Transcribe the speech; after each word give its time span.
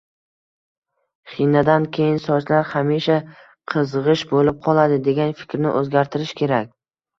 Xinadan 1.33 1.85
keyin 1.97 2.17
sochlar 2.23 2.65
hamisha 2.71 3.19
qizg‘ish 3.75 4.25
bo‘lib 4.33 4.59
qoladi 4.71 5.01
degan 5.11 5.39
fikrni 5.45 5.77
o‘zgartirish 5.77 6.37
kerak 6.45 6.77